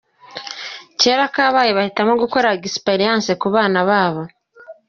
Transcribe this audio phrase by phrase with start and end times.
[0.99, 4.23] Kera kabaye bahitamo gukora ‘experience’ ku bana babo.